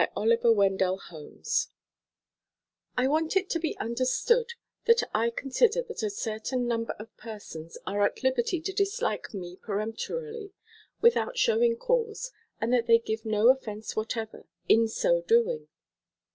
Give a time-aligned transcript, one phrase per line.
[0.17, 1.67] OLIVER WENDELL HOLMES DISLIKES
[2.97, 4.53] I want it to be understood
[4.85, 9.57] that I consider that a certain number of persons are at liberty to dislike me
[9.57, 10.53] peremptorily,
[11.01, 15.67] without showing cause, and that they give no offense whatever in so doing.